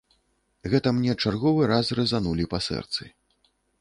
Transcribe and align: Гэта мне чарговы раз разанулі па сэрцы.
Гэта 0.73 0.93
мне 0.99 1.13
чарговы 1.23 1.67
раз 1.73 1.91
разанулі 1.99 2.49
па 2.55 2.59
сэрцы. 2.69 3.03